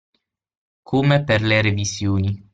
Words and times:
Come 0.81 1.23
per 1.23 1.43
le 1.43 1.61
revisioni 1.61 2.49